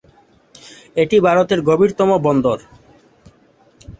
এটি 0.97 1.17
ভারতের 1.19 1.59
"গভীরতম 1.61 2.09
বন্দর"। 2.25 2.57